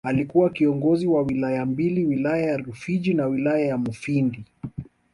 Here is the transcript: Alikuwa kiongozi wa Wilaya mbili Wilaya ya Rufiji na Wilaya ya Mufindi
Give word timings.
Alikuwa 0.03 0.49
kiongozi 0.49 1.07
wa 1.07 1.21
Wilaya 1.21 1.65
mbili 1.65 2.05
Wilaya 2.05 2.45
ya 2.49 2.57
Rufiji 2.57 3.13
na 3.13 3.25
Wilaya 3.27 3.65
ya 3.65 3.77
Mufindi 3.77 4.45